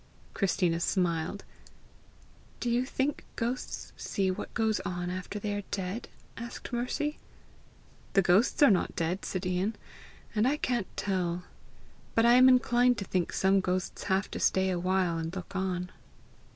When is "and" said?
10.33-10.47, 15.19-15.35